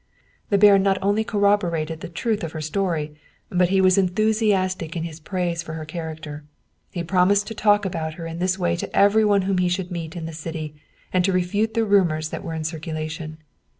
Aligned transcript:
The 0.49 0.57
baron 0.57 0.81
not 0.81 0.97
only 1.03 1.23
corroborated 1.23 1.99
the 2.01 2.09
truth 2.09 2.43
of 2.43 2.53
her 2.53 2.59
story, 2.59 3.13
but 3.49 3.69
he 3.69 3.79
was 3.81 3.99
enthusiastic 3.99 4.95
in 4.95 5.03
his 5.03 5.19
praise 5.19 5.61
of 5.61 5.67
her 5.75 5.85
charac 5.85 6.21
ter. 6.21 6.43
He 6.89 7.03
promised 7.03 7.45
to 7.49 7.53
talk 7.53 7.85
about 7.85 8.15
her 8.15 8.25
in 8.25 8.39
this 8.39 8.57
way 8.57 8.75
to 8.77 8.95
everyone 8.95 9.43
whom 9.43 9.59
he 9.59 9.69
should 9.69 9.91
meet 9.91 10.15
in 10.15 10.25
the 10.25 10.33
city, 10.33 10.73
and 11.13 11.23
to 11.23 11.31
refute 11.31 11.75
the 11.75 11.85
rumors 11.85 12.29
that 12.29 12.43
were 12.43 12.55
in 12.55 12.63
circulation. 12.63 13.37